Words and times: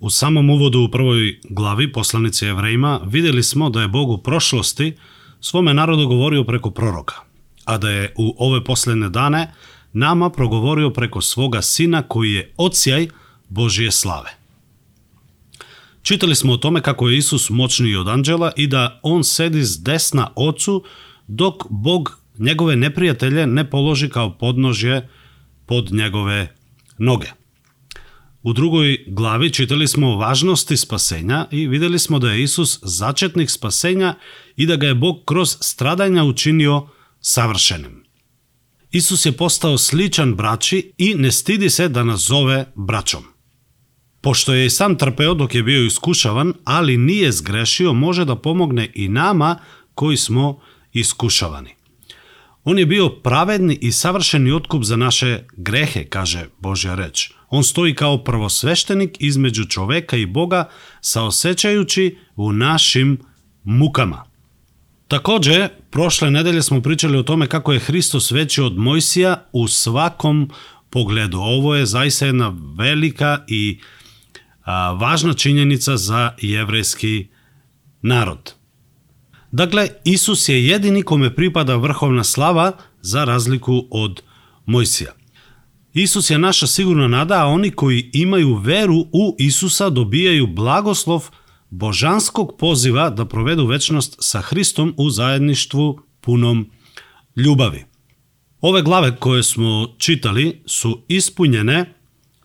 U 0.00 0.10
samom 0.10 0.50
uvodu 0.50 0.80
u 0.80 0.90
prvoj 0.90 1.40
glavi 1.50 1.92
poslanice 1.92 2.46
Jevrejima 2.46 3.00
vidjeli 3.06 3.42
smo 3.42 3.70
da 3.70 3.80
je 3.80 3.88
Bog 3.88 4.10
u 4.10 4.18
prošlosti 4.18 4.96
svome 5.40 5.74
narodu 5.74 6.06
govorio 6.06 6.44
preko 6.44 6.70
proroka, 6.70 7.14
a 7.64 7.78
da 7.78 7.90
je 7.90 8.14
u 8.16 8.34
ove 8.38 8.64
posljedne 8.64 9.08
dane 9.08 9.52
nama 9.92 10.30
progovorio 10.30 10.90
preko 10.90 11.20
svoga 11.20 11.62
sina 11.62 12.02
koji 12.02 12.32
je 12.32 12.52
ocijaj 12.56 13.08
Božije 13.48 13.90
slave. 13.90 14.30
Čitali 16.02 16.34
smo 16.34 16.52
o 16.52 16.56
tome 16.56 16.82
kako 16.82 17.08
je 17.08 17.18
Isus 17.18 17.50
moćniji 17.50 17.96
od 17.96 18.08
anđela 18.08 18.52
i 18.56 18.66
da 18.66 19.00
on 19.02 19.24
sedi 19.24 19.62
s 19.62 19.82
desna 19.82 20.30
ocu 20.36 20.84
dok 21.26 21.54
Bog 21.70 22.18
njegove 22.38 22.76
neprijatelje 22.76 23.46
ne 23.46 23.70
položi 23.70 24.08
kao 24.08 24.38
podnožje 24.38 25.08
pod 25.66 25.92
njegove 25.92 26.56
noge. 26.98 27.37
U 28.42 28.52
drugoj 28.52 29.04
glavi 29.06 29.50
čitali 29.50 29.88
smo 29.88 30.08
o 30.08 30.16
važnosti 30.16 30.76
spasenja 30.76 31.46
i 31.50 31.66
vidjeli 31.66 31.98
smo 31.98 32.18
da 32.18 32.30
je 32.30 32.42
Isus 32.42 32.78
začetnik 32.82 33.50
spasenja 33.50 34.14
i 34.56 34.66
da 34.66 34.76
ga 34.76 34.86
je 34.86 34.94
Bog 34.94 35.22
kroz 35.24 35.56
stradanja 35.60 36.24
učinio 36.24 36.86
savršenim. 37.20 38.04
Isus 38.90 39.26
je 39.26 39.32
postao 39.32 39.78
sličan 39.78 40.34
braći 40.34 40.92
i 40.98 41.14
ne 41.14 41.32
stidi 41.32 41.70
se 41.70 41.88
da 41.88 42.04
nas 42.04 42.20
zove 42.20 42.72
braćom. 42.74 43.24
Pošto 44.20 44.54
je 44.54 44.66
i 44.66 44.70
sam 44.70 44.98
trpeo 44.98 45.34
dok 45.34 45.54
je 45.54 45.62
bio 45.62 45.84
iskušavan, 45.84 46.52
ali 46.64 46.96
nije 46.96 47.32
zgrešio, 47.32 47.92
može 47.92 48.24
da 48.24 48.36
pomogne 48.36 48.90
i 48.94 49.08
nama 49.08 49.58
koji 49.94 50.16
smo 50.16 50.60
iskušavani. 50.92 51.74
On 52.64 52.78
je 52.78 52.86
bio 52.86 53.08
pravedni 53.08 53.78
i 53.80 53.92
savršeni 53.92 54.52
otkup 54.52 54.84
za 54.84 54.96
naše 54.96 55.44
grehe, 55.56 56.04
kaže 56.04 56.46
Božja 56.58 56.94
reč. 56.94 57.37
On 57.50 57.64
stoji 57.64 57.94
kao 57.94 58.24
prvosveštenik 58.24 59.16
između 59.20 59.64
čoveka 59.64 60.16
i 60.16 60.26
Boga, 60.26 60.68
saosećajući 61.00 62.18
u 62.36 62.52
našim 62.52 63.18
mukama. 63.64 64.24
Takođe, 65.08 65.68
prošle 65.90 66.30
nedelje 66.30 66.62
smo 66.62 66.80
pričali 66.80 67.18
o 67.18 67.22
tome 67.22 67.46
kako 67.46 67.72
je 67.72 67.78
Hristos 67.78 68.30
veći 68.30 68.60
od 68.62 68.78
Mojsija 68.78 69.48
u 69.52 69.68
svakom 69.68 70.50
pogledu. 70.90 71.38
Ovo 71.38 71.74
je 71.74 71.86
zaista 71.86 72.26
jedna 72.26 72.56
velika 72.78 73.44
i 73.46 73.80
a, 74.64 74.92
važna 74.92 75.34
činjenica 75.34 75.96
za 75.96 76.34
jevrejski 76.40 77.28
narod. 78.02 78.54
Dakle, 79.52 79.88
Isus 80.04 80.48
je 80.48 80.66
jedini 80.66 81.02
kome 81.02 81.34
pripada 81.34 81.76
vrhovna 81.76 82.24
slava 82.24 82.72
za 83.00 83.24
razliku 83.24 83.86
od 83.90 84.22
Mojsija. 84.66 85.17
Isus 85.92 86.30
je 86.30 86.38
naša 86.38 86.66
sigurna 86.66 87.08
nada, 87.08 87.42
a 87.42 87.46
oni 87.46 87.70
koji 87.70 88.10
imaju 88.12 88.54
veru 88.54 88.96
u 89.12 89.36
Isusa 89.38 89.90
dobijaju 89.90 90.46
blagoslov 90.46 91.28
božanskog 91.70 92.56
poziva 92.58 93.10
da 93.10 93.24
provedu 93.24 93.66
večnost 93.66 94.16
sa 94.18 94.40
Hristom 94.40 94.94
u 94.96 95.10
zajedništvu 95.10 96.00
punom 96.20 96.70
ljubavi. 97.36 97.84
Ove 98.60 98.82
glave 98.82 99.16
koje 99.16 99.42
smo 99.42 99.94
čitali 99.98 100.62
su 100.66 101.04
ispunjene 101.08 101.94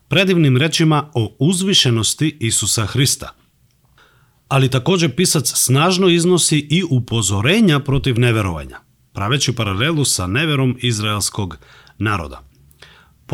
predivnim 0.08 0.58
rečima 0.58 1.10
o 1.14 1.36
uzvišenosti 1.40 2.38
Isusa 2.40 2.86
Hrista. 2.86 3.36
Ali 4.48 4.70
takođe 4.70 5.10
pisac 5.10 5.54
snažno 5.56 6.08
iznosi 6.08 6.68
i 6.70 6.84
upozorenja 6.90 7.80
protiv 7.80 8.20
neverovanja, 8.20 8.80
praveći 9.14 9.56
paralelu 9.56 10.06
sa 10.06 10.28
neverom 10.28 10.78
izraelskog 10.82 11.58
naroda. 11.98 12.53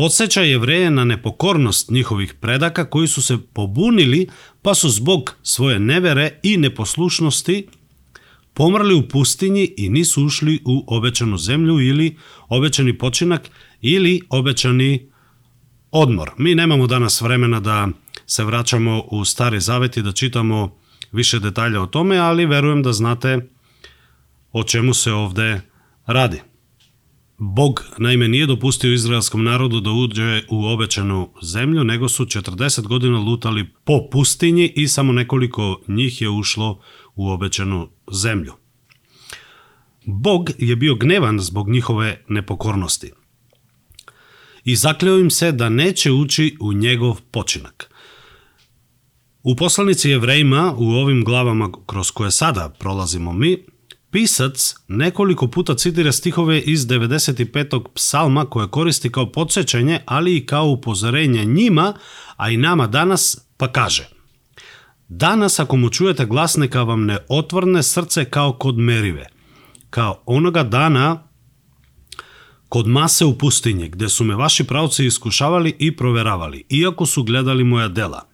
Podseća 0.00 0.42
jevreje 0.42 0.90
na 0.90 1.04
nepokornost 1.04 1.90
njihovih 1.90 2.34
predaka 2.34 2.90
koji 2.90 3.08
su 3.08 3.22
se 3.22 3.38
pobunili 3.52 4.28
pa 4.62 4.74
su 4.74 4.88
zbog 4.88 5.34
svoje 5.42 5.78
nevere 5.78 6.40
i 6.42 6.56
neposlušnosti 6.56 7.68
pomrli 8.54 8.94
u 8.94 9.08
pustinji 9.08 9.74
i 9.76 9.88
nisu 9.88 10.24
ušli 10.24 10.62
u 10.64 10.84
obećanu 10.86 11.38
zemlju 11.38 11.80
ili 11.80 12.16
obećani 12.48 12.98
počinak 12.98 13.50
ili 13.80 14.20
obećani 14.28 15.10
odmor. 15.90 16.30
Mi 16.38 16.54
nemamo 16.54 16.86
danas 16.86 17.20
vremena 17.20 17.60
da 17.60 17.88
se 18.26 18.44
vraćamo 18.44 19.02
u 19.10 19.24
stari 19.24 19.60
zavet 19.60 19.96
i 19.96 20.02
da 20.02 20.12
čitamo 20.12 20.76
više 21.12 21.38
detalja 21.38 21.82
o 21.82 21.86
tome, 21.86 22.18
ali 22.18 22.46
verujem 22.46 22.82
da 22.82 22.92
znate 22.92 23.48
o 24.52 24.64
čemu 24.64 24.94
se 24.94 25.12
ovde 25.12 25.60
radi. 26.06 26.49
Bog 27.42 27.84
naime 27.98 28.28
nije 28.28 28.46
dopustio 28.46 28.92
izraelskom 28.92 29.44
narodu 29.44 29.80
da 29.80 29.90
uđe 29.90 30.42
u 30.48 30.66
obećanu 30.66 31.28
zemlju, 31.42 31.84
nego 31.84 32.08
su 32.08 32.24
40 32.24 32.86
godina 32.86 33.18
lutali 33.18 33.66
po 33.84 34.08
pustinji 34.12 34.72
i 34.76 34.88
samo 34.88 35.12
nekoliko 35.12 35.80
njih 35.88 36.22
je 36.22 36.28
ušlo 36.28 36.80
u 37.14 37.30
obećanu 37.30 37.88
zemlju. 38.12 38.52
Bog 40.04 40.50
je 40.58 40.76
bio 40.76 40.94
gnevan 40.94 41.40
zbog 41.40 41.68
njihove 41.68 42.24
nepokornosti 42.28 43.10
i 44.64 44.76
zakleo 44.76 45.18
im 45.18 45.30
se 45.30 45.52
da 45.52 45.68
neće 45.68 46.12
ući 46.12 46.56
u 46.60 46.72
njegov 46.72 47.20
počinak. 47.30 47.90
U 49.42 49.56
poslanici 49.56 50.10
Jevrejima, 50.10 50.74
u 50.76 50.84
ovim 50.84 51.24
glavama 51.24 51.70
kroz 51.86 52.10
koje 52.10 52.30
sada 52.30 52.74
prolazimo 52.78 53.32
mi, 53.32 53.58
Писац 54.10 54.74
неколико 54.88 55.48
пута 55.50 55.74
цитира 55.74 56.12
стихове 56.12 56.58
из 56.58 56.82
95-ток 56.86 57.92
псалма 57.94 58.42
кој 58.42 58.66
користи 58.66 59.06
као 59.06 59.28
подсечење, 59.30 60.00
али 60.06 60.34
и 60.40 60.46
као 60.46 60.72
упозорење 60.74 61.44
нима, 61.46 61.94
а 62.36 62.50
и 62.50 62.56
нама 62.56 62.88
данас, 62.88 63.46
па 63.58 63.68
каже 63.68 64.08
Данас 65.08 65.60
ако 65.60 65.76
му 65.76 65.90
чуете 65.90 66.26
глас, 66.26 66.56
нека 66.56 66.84
вам 66.84 67.06
не 67.06 67.18
отврне 67.28 67.82
срце 67.82 68.24
као 68.24 68.58
код 68.58 68.76
мериве, 68.76 69.26
као 69.90 70.18
онога 70.26 70.64
дана 70.64 71.22
код 72.68 72.86
масе 72.86 73.24
у 73.24 73.34
пустиње, 73.38 73.90
где 73.90 74.08
су 74.08 74.24
ме 74.24 74.34
ваши 74.34 74.66
правци 74.66 75.06
искушавали 75.06 75.74
и 75.78 75.96
проверавали, 75.96 76.64
иако 76.68 77.06
су 77.06 77.22
гледали 77.24 77.62
моја 77.62 77.88
дела. 77.88 78.24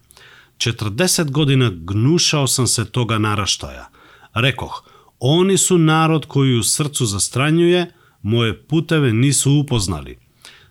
40 0.57 1.31
година 1.31 1.69
гнушао 1.71 2.47
сам 2.47 2.67
се 2.67 2.85
тога 2.85 3.17
нараштаја. 3.21 3.89
Рекох– 4.35 4.83
Oni 5.19 5.57
su 5.57 5.77
narod 5.77 6.25
koji 6.25 6.57
u 6.57 6.63
srcu 6.63 7.05
zastranjuje, 7.05 7.93
moje 8.21 8.63
puteve 8.63 9.13
nisu 9.13 9.53
upoznali. 9.53 10.17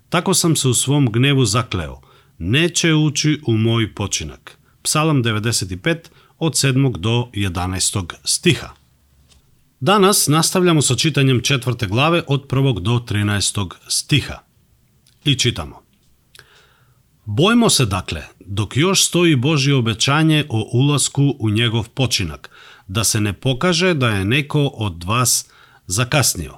Tako 0.08 0.34
sam 0.34 0.56
se 0.56 0.68
u 0.68 0.74
svom 0.74 1.12
gnevu 1.12 1.44
zakleo. 1.44 2.00
Neće 2.38 2.94
ući 2.94 3.40
u 3.46 3.52
moj 3.56 3.94
počinak. 3.94 4.58
Psalam 4.82 5.22
95 5.22 5.96
od 6.38 6.52
7. 6.52 6.96
do 6.96 7.28
11. 7.34 8.14
stiha. 8.24 8.68
Danas 9.80 10.28
nastavljamo 10.28 10.82
sa 10.82 10.94
čitanjem 10.94 11.40
četvrte 11.40 11.86
glave 11.86 12.22
od 12.28 12.46
1. 12.46 12.80
do 12.80 12.92
13. 12.92 13.70
stiha. 13.88 14.38
I 15.24 15.34
čitamo. 15.34 15.82
Bojmo 17.24 17.70
se 17.70 17.86
dakle, 17.86 18.22
dok 18.40 18.76
još 18.76 19.04
stoji 19.04 19.36
Božje 19.36 19.74
obećanje 19.74 20.44
o 20.48 20.70
ulasku 20.72 21.36
u 21.38 21.50
njegov 21.50 21.88
počinak, 21.88 22.50
da 22.88 23.04
se 23.04 23.20
ne 23.20 23.32
pokaže 23.32 23.94
da 23.94 24.08
je 24.08 24.24
neko 24.24 24.66
od 24.74 25.04
vas 25.04 25.50
zakasnio. 25.86 26.54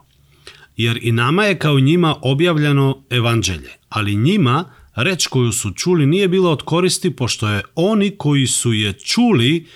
Jer 0.77 0.99
i 1.03 1.13
nama 1.13 1.45
je 1.45 1.59
kao 1.59 1.81
njima 1.81 2.17
objavljeno 2.23 3.03
evanđelje, 3.11 3.71
ali 3.89 4.17
njima 4.17 4.65
reč 4.95 5.27
koju 5.27 5.53
su 5.53 5.71
čuli 5.71 6.07
nije 6.07 6.29
bila 6.29 6.51
od 6.51 6.63
koristi 6.63 7.17
pošto 7.17 7.49
je 7.49 7.63
oni 7.75 8.11
koji 8.11 8.47
su 8.47 8.73
je 8.73 8.93
čuli 8.93 9.67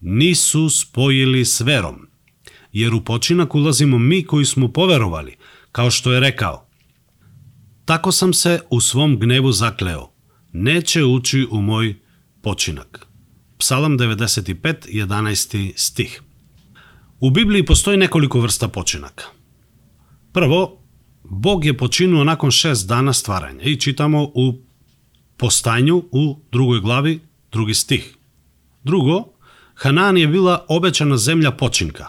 nisu 0.00 0.70
spojili 0.70 1.44
s 1.44 1.60
verom. 1.60 2.06
Jer 2.72 2.94
u 2.94 3.04
počinak 3.04 3.54
ulazimo 3.54 3.98
mi 3.98 4.24
koji 4.24 4.44
smo 4.44 4.68
poverovali, 4.68 5.36
kao 5.72 5.90
što 5.90 6.12
je 6.12 6.20
rekao. 6.20 6.66
Tako 7.84 8.12
sam 8.12 8.32
se 8.32 8.60
u 8.70 8.80
svom 8.80 9.18
gnevu 9.18 9.52
zakleo, 9.52 10.10
neće 10.52 11.04
ući 11.04 11.46
u 11.50 11.62
moj 11.62 11.94
počinak. 12.42 13.09
Psalam 13.60 13.98
95, 13.98 14.88
11. 14.88 15.72
stih. 15.76 16.22
U 17.20 17.30
Bibliji 17.30 17.66
postoji 17.66 17.96
nekoliko 17.96 18.40
vrsta 18.40 18.68
počinaka. 18.68 19.24
Prvo, 20.32 20.78
Bog 21.24 21.64
je 21.64 21.76
počinuo 21.76 22.24
nakon 22.24 22.50
šest 22.50 22.88
dana 22.88 23.12
stvaranja 23.12 23.62
i 23.62 23.76
čitamo 23.76 24.22
u 24.22 24.58
postanju 25.36 26.04
u 26.12 26.38
drugoj 26.52 26.80
glavi, 26.80 27.20
drugi 27.52 27.74
stih. 27.74 28.14
Drugo, 28.84 29.24
Hanan 29.74 30.18
je 30.18 30.26
bila 30.26 30.66
obećana 30.68 31.16
zemlja 31.16 31.50
počinka, 31.50 32.06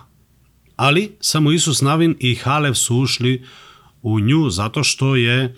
ali 0.75 1.15
samo 1.19 1.51
Isus 1.51 1.81
Navin 1.81 2.15
i 2.19 2.35
Halev 2.35 2.73
su 2.73 2.97
ušli 2.97 3.45
u 4.01 4.19
nju 4.19 4.49
zato 4.49 4.83
što 4.83 5.15
je 5.15 5.55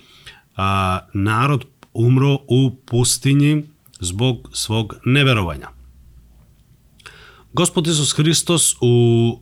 a, 0.56 0.98
narod 1.12 1.64
umro 1.92 2.38
u 2.48 2.76
pustinji 2.86 3.62
zbog 4.00 4.50
svog 4.52 4.94
neverovanja. 5.04 5.73
Gospod 7.54 7.86
Isus 7.86 8.12
Hristos 8.12 8.76
u 8.80 9.38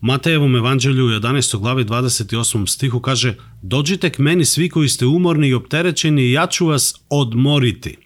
Matejevom 0.00 0.56
evanđelju 0.56 1.06
u 1.06 1.08
11. 1.08 1.58
glavi 1.58 1.84
28. 1.84 2.66
stihu 2.66 3.00
kaže 3.00 3.36
Dođite 3.62 4.10
k 4.10 4.18
meni 4.18 4.44
svi 4.44 4.68
koji 4.68 4.88
ste 4.88 5.06
umorni 5.06 5.48
i 5.48 5.54
opterećeni 5.54 6.22
i 6.22 6.32
ja 6.32 6.46
ću 6.46 6.66
vas 6.66 6.94
odmoriti. 7.08 7.96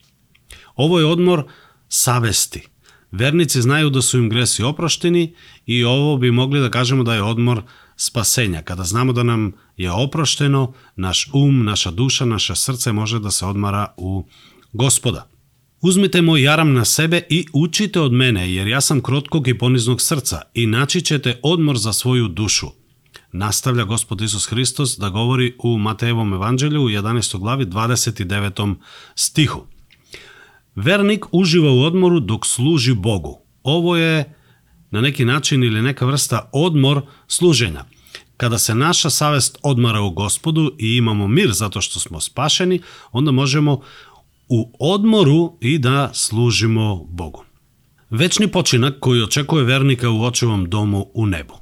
Ovo 0.76 0.98
je 0.98 1.06
odmor 1.06 1.44
savesti. 1.88 2.66
Vernici 3.10 3.62
znaju 3.62 3.90
da 3.90 4.02
su 4.02 4.18
im 4.18 4.28
gresi 4.28 4.62
oprošteni 4.62 5.34
i 5.66 5.84
ovo 5.84 6.16
bi 6.16 6.30
mogli 6.30 6.60
da 6.60 6.70
kažemo 6.70 7.02
da 7.02 7.14
je 7.14 7.22
odmor 7.22 7.62
spasenja. 7.96 8.62
Kada 8.62 8.84
znamo 8.84 9.12
da 9.12 9.22
nam 9.22 9.52
je 9.76 9.90
oprošteno, 9.90 10.72
naš 10.96 11.30
um, 11.32 11.64
naša 11.64 11.90
duša, 11.90 12.24
naše 12.24 12.56
srce 12.56 12.92
može 12.92 13.18
da 13.18 13.30
se 13.30 13.46
odmara 13.46 13.94
u 13.96 14.26
gospoda. 14.72 15.37
Узмите 15.78 16.24
мој 16.26 16.42
јарам 16.42 16.72
на 16.74 16.82
себе 16.84 17.20
и 17.30 17.44
учите 17.54 18.00
од 18.02 18.12
мене, 18.12 18.42
jer 18.50 18.66
јас 18.66 18.90
сам 18.90 18.98
кротког 19.00 19.46
и 19.46 19.54
понизног 19.54 20.00
срца, 20.02 20.40
и 20.54 20.66
начичете 20.66 21.36
одмор 21.42 21.78
за 21.78 21.92
своју 21.94 22.26
душу. 22.28 22.72
Наставља 23.32 23.84
Господ 23.86 24.22
Исус 24.22 24.46
Христос 24.46 24.96
да 24.98 25.10
говори 25.10 25.54
у 25.62 25.78
Матеевом 25.78 26.34
евангелију 26.34 26.90
11 26.90 27.38
глави 27.38 27.64
29 27.64 28.76
стиху. 29.14 29.66
Верник 30.74 31.26
ужива 31.32 31.70
у 31.70 31.84
одмору 31.86 32.20
док 32.20 32.46
служи 32.46 32.94
Богу. 32.94 33.46
Ово 33.62 33.96
е 33.96 34.26
на 34.90 35.00
неки 35.00 35.24
начин 35.24 35.62
или 35.62 35.80
нека 35.80 36.06
врста 36.06 36.48
одмор 36.52 37.06
служења. 37.28 37.84
Када 38.38 38.58
се 38.58 38.74
наша 38.74 39.10
савест 39.10 39.58
одмара 39.62 40.00
у 40.00 40.10
Господу 40.10 40.72
и 40.78 40.96
имамо 40.96 41.26
мир 41.28 41.50
затоа 41.50 41.82
што 41.82 41.98
смо 41.98 42.20
спашени, 42.22 42.82
онда 43.10 43.32
можемо 43.34 43.82
u 44.48 44.72
odmoru 44.78 45.56
i 45.60 45.78
da 45.78 46.10
služimo 46.14 47.04
Bogu. 47.10 47.44
Večni 48.10 48.48
počinak 48.48 48.94
koji 49.00 49.22
očekuje 49.22 49.64
vernika 49.64 50.10
u 50.10 50.22
očevom 50.22 50.70
domu 50.70 51.06
u 51.14 51.26
nebu. 51.26 51.54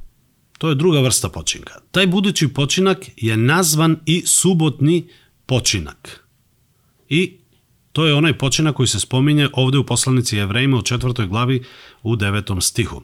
To 0.58 0.68
je 0.68 0.74
druga 0.74 1.00
vrsta 1.00 1.28
počinka. 1.28 1.74
Taj 1.90 2.06
budući 2.06 2.48
počinak 2.48 2.98
je 3.16 3.36
nazvan 3.36 3.96
i 4.06 4.22
subotni 4.26 5.08
počinak. 5.46 6.26
I 7.08 7.38
to 7.92 8.06
je 8.06 8.14
onaj 8.14 8.38
počinak 8.38 8.76
koji 8.76 8.86
se 8.86 9.00
spominje 9.00 9.48
ovde 9.52 9.78
u 9.78 9.86
poslanici 9.86 10.36
Jevrejima 10.36 10.76
u 10.76 10.82
četvrtoj 10.82 11.26
glavi 11.26 11.64
u 12.02 12.16
devetom 12.16 12.60
stihu. 12.60 13.02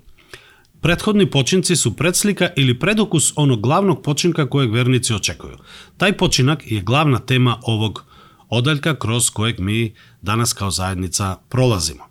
Prethodni 0.80 1.30
počinci 1.30 1.76
su 1.76 1.96
predslika 1.96 2.48
ili 2.56 2.78
predokus 2.78 3.32
onog 3.36 3.60
glavnog 3.60 4.02
počinka 4.02 4.46
kojeg 4.46 4.72
vernici 4.72 5.14
očekuju. 5.14 5.56
Taj 5.96 6.16
počinak 6.16 6.72
je 6.72 6.80
glavna 6.80 7.18
tema 7.18 7.60
ovog 7.62 8.04
odaljka 8.52 8.94
kroz 8.94 9.30
kojeg 9.30 9.60
mi 9.60 9.94
danas 10.22 10.52
kao 10.52 10.70
zajednica 10.70 11.36
prolazimo. 11.48 12.04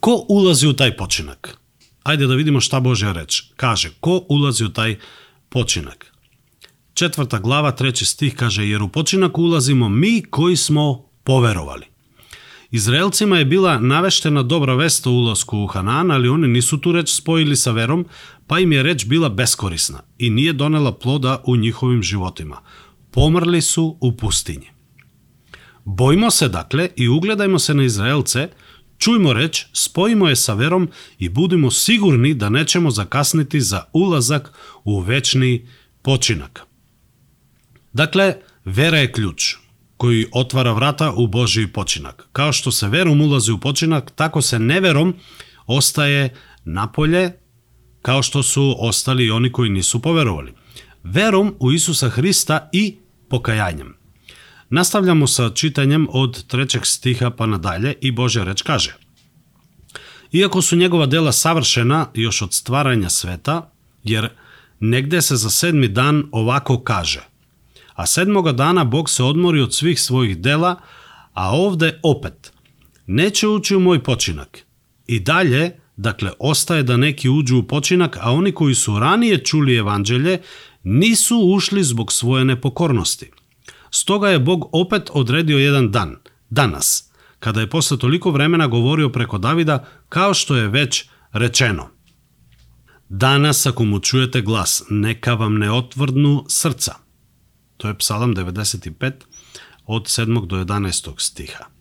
Ko 0.00 0.24
ulazi 0.28 0.66
u 0.66 0.72
taj 0.72 0.96
počinak? 0.96 1.58
Ajde 2.02 2.26
da 2.26 2.34
vidimo 2.34 2.60
šta 2.60 2.80
Božja 2.80 3.12
reč. 3.12 3.42
Kaže, 3.56 3.90
ko 4.00 4.24
ulazi 4.28 4.64
u 4.64 4.68
taj 4.68 4.96
počinak? 5.48 6.12
Četvrta 6.94 7.38
glava, 7.38 7.72
treći 7.72 8.04
stih 8.04 8.36
kaže, 8.36 8.68
jer 8.68 8.82
u 8.82 8.88
počinak 8.88 9.38
ulazimo 9.38 9.88
mi 9.88 10.22
koji 10.30 10.56
smo 10.56 11.08
poverovali. 11.24 11.84
Izraelcima 12.70 13.38
je 13.38 13.44
bila 13.44 13.78
naveštena 13.78 14.42
dobra 14.42 14.74
vest 14.74 15.06
o 15.06 15.10
ulasku 15.10 15.58
u 15.58 15.66
Hanan, 15.66 16.10
ali 16.10 16.28
oni 16.28 16.48
nisu 16.48 16.78
tu 16.78 16.92
reč 16.92 17.10
spojili 17.10 17.56
sa 17.56 17.70
verom, 17.70 18.06
pa 18.46 18.58
im 18.58 18.72
je 18.72 18.82
reč 18.82 19.04
bila 19.06 19.28
beskorisna 19.28 20.00
i 20.18 20.30
nije 20.30 20.52
donela 20.52 20.92
ploda 20.92 21.42
u 21.46 21.56
njihovim 21.56 22.02
životima. 22.02 22.60
Pomrli 23.10 23.62
su 23.62 23.96
u 24.00 24.16
pustinji. 24.16 24.75
Bojimo 25.86 26.30
se 26.30 26.48
dakle 26.48 26.88
i 26.96 27.08
ugledajmo 27.08 27.58
se 27.58 27.74
na 27.74 27.84
Izraelce, 27.84 28.48
čujmo 28.98 29.32
reč, 29.32 29.66
spojimo 29.72 30.28
je 30.28 30.36
sa 30.36 30.54
verom 30.54 30.88
i 31.18 31.28
budimo 31.28 31.70
sigurni 31.70 32.34
da 32.34 32.48
nećemo 32.48 32.90
zakasniti 32.90 33.60
za 33.60 33.84
ulazak 33.92 34.52
u 34.84 35.00
večni 35.00 35.68
počinak. 36.02 36.60
Dakle, 37.92 38.34
vera 38.64 38.98
je 38.98 39.12
ključ 39.12 39.54
koji 39.96 40.26
otvara 40.32 40.72
vrata 40.72 41.12
u 41.12 41.26
Božji 41.26 41.66
počinak. 41.66 42.28
Kao 42.32 42.52
što 42.52 42.72
se 42.72 42.88
verom 42.88 43.20
ulazi 43.20 43.52
u 43.52 43.58
počinak, 43.58 44.10
tako 44.14 44.42
se 44.42 44.58
neverom 44.58 45.14
ostaje 45.66 46.34
napolje, 46.64 47.32
kao 48.02 48.22
što 48.22 48.42
su 48.42 48.76
ostali 48.78 49.30
oni 49.30 49.52
koji 49.52 49.70
nisu 49.70 50.02
poverovali. 50.02 50.54
Verom 51.02 51.54
u 51.58 51.72
Isusa 51.72 52.08
Hrista 52.08 52.68
i 52.72 52.96
pokajanjem. 53.28 53.95
Nastavljamo 54.70 55.26
sa 55.26 55.50
čitanjem 55.50 56.06
od 56.10 56.46
trećeg 56.46 56.86
stiha 56.86 57.30
pa 57.30 57.46
nadalje 57.46 57.94
i 58.00 58.10
Božja 58.10 58.44
reč 58.44 58.62
kaže 58.62 58.96
Iako 60.32 60.62
su 60.62 60.76
njegova 60.76 61.06
dela 61.06 61.32
savršena 61.32 62.06
još 62.14 62.42
od 62.42 62.54
stvaranja 62.54 63.10
sveta, 63.10 63.70
jer 64.04 64.28
negde 64.80 65.22
se 65.22 65.36
za 65.36 65.50
sedmi 65.50 65.88
dan 65.88 66.24
ovako 66.32 66.80
kaže 66.80 67.20
A 67.94 68.06
sedmoga 68.06 68.52
dana 68.52 68.84
Bog 68.84 69.10
se 69.10 69.22
odmori 69.22 69.60
od 69.60 69.74
svih 69.74 70.00
svojih 70.00 70.38
dela, 70.38 70.76
a 71.32 71.50
ovde 71.50 72.00
opet 72.02 72.52
Neće 73.06 73.48
ući 73.48 73.76
u 73.76 73.80
moj 73.80 74.02
počinak. 74.02 74.58
I 75.06 75.20
dalje, 75.20 75.80
dakle, 75.96 76.30
ostaje 76.38 76.82
da 76.82 76.96
neki 76.96 77.28
uđu 77.28 77.58
u 77.58 77.62
počinak, 77.62 78.16
a 78.20 78.32
oni 78.32 78.52
koji 78.52 78.74
su 78.74 78.98
ranije 78.98 79.44
čuli 79.44 79.76
evanđelje 79.76 80.40
nisu 80.82 81.38
ušli 81.38 81.84
zbog 81.84 82.12
svoje 82.12 82.44
nepokornosti. 82.44 83.30
Стога 83.96 84.30
е 84.30 84.38
Бог 84.38 84.68
опет 84.72 85.10
одредио 85.14 85.58
еден 85.58 85.90
дан, 85.90 86.16
данас, 86.50 87.04
када 87.40 87.62
е 87.62 87.66
после 87.66 87.96
толико 87.98 88.32
времена 88.32 88.68
говорио 88.68 89.12
преко 89.12 89.38
Давида, 89.38 89.78
као 90.12 90.34
што 90.36 90.52
е 90.60 90.66
веќе 90.68 91.06
речено. 91.32 91.88
Данас, 93.10 93.64
ако 93.66 93.84
му 93.88 94.00
чуете 94.00 94.42
глас, 94.42 94.84
нека 94.90 95.36
вам 95.36 95.56
не 95.56 95.70
отврдну 95.70 96.44
срца. 96.48 96.98
Тоа 97.80 97.96
е 97.96 97.98
Псалам 97.98 98.34
95, 98.36 99.24
од 99.88 100.12
7 100.12 100.46
до 100.46 100.60
11 100.60 101.16
стиха. 101.16 101.72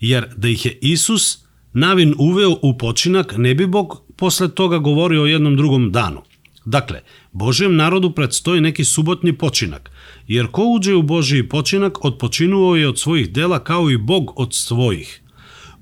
Јер 0.00 0.32
да 0.36 0.48
их 0.48 0.64
е 0.64 0.78
Исус 0.80 1.44
навин 1.74 2.14
увел 2.18 2.58
у 2.62 2.72
починак, 2.78 3.36
не 3.36 3.54
би 3.54 3.66
Бог 3.66 4.00
после 4.16 4.48
тога 4.48 4.80
говорио 4.80 5.22
о 5.22 5.28
едном 5.28 5.56
другом 5.56 5.92
дану. 5.92 6.24
Dakle, 6.64 7.00
Božijem 7.32 7.76
narodu 7.76 8.10
predstoji 8.10 8.60
neki 8.60 8.84
subotni 8.84 9.32
počinak, 9.38 9.90
jer 10.28 10.46
ko 10.46 10.62
uđe 10.64 10.94
u 10.94 11.02
Božiji 11.02 11.48
počinak, 11.48 12.04
odpočinuo 12.04 12.76
je 12.76 12.88
od 12.88 12.98
svojih 12.98 13.32
dela 13.32 13.64
kao 13.64 13.90
i 13.90 13.98
Bog 13.98 14.32
od 14.36 14.54
svojih. 14.54 15.20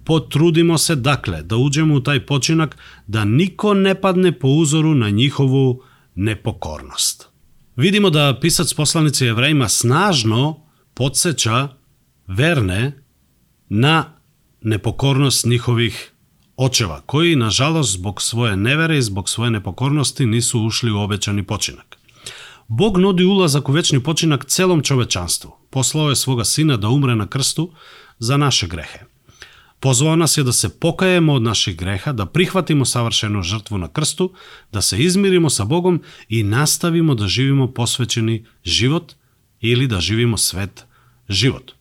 Potrudimo 0.04 0.78
se 0.78 0.96
dakle 0.96 1.42
da 1.42 1.56
uđemo 1.56 1.94
u 1.94 2.00
taj 2.00 2.26
počinak, 2.26 2.76
da 3.06 3.24
niko 3.24 3.74
ne 3.74 4.00
padne 4.00 4.32
po 4.32 4.48
uzoru 4.48 4.94
na 4.94 5.10
njihovu 5.10 5.82
nepokornost. 6.14 7.28
Vidimo 7.76 8.10
da 8.10 8.38
pisac 8.40 8.72
poslanice 8.72 9.26
Jevrejima 9.26 9.68
snažno 9.68 10.60
podsjeća 10.94 11.68
verne 12.26 12.92
na 13.68 14.04
nepokornost 14.60 15.46
njihovih 15.46 16.12
očeva, 16.56 17.00
koji, 17.06 17.36
nažalost, 17.36 17.92
zbog 17.92 18.22
svoje 18.22 18.56
nevere 18.56 18.98
i 18.98 19.02
zbog 19.02 19.28
svoje 19.28 19.50
nepokornosti 19.50 20.26
nisu 20.26 20.60
ušli 20.60 20.90
u 20.90 20.98
obećani 20.98 21.42
počinak. 21.42 21.98
Bog 22.68 22.98
nudi 22.98 23.24
ulazak 23.24 23.68
u 23.68 23.72
večni 23.72 24.02
počinak 24.02 24.44
celom 24.44 24.82
čovečanstvu. 24.82 25.52
Poslao 25.70 26.10
je 26.10 26.16
svoga 26.16 26.44
sina 26.44 26.76
da 26.76 26.88
umre 26.88 27.16
na 27.16 27.26
krstu 27.26 27.70
za 28.18 28.36
naše 28.36 28.66
grehe. 28.66 28.98
Pozvao 29.80 30.16
nas 30.16 30.36
je 30.36 30.44
da 30.44 30.52
se 30.52 30.68
pokajemo 30.68 31.34
od 31.34 31.42
naših 31.42 31.76
greha, 31.76 32.12
da 32.12 32.26
prihvatimo 32.26 32.84
savršenu 32.84 33.42
žrtvu 33.42 33.78
na 33.78 33.88
krstu, 33.88 34.32
da 34.72 34.80
se 34.80 34.98
izmirimo 34.98 35.50
sa 35.50 35.64
Bogom 35.64 36.02
i 36.28 36.42
nastavimo 36.42 37.14
da 37.14 37.26
živimo 37.26 37.72
posvećeni 37.72 38.44
život 38.64 39.12
ili 39.60 39.86
da 39.86 40.00
živimo 40.00 40.36
svet 40.36 40.84
život. 41.28 41.72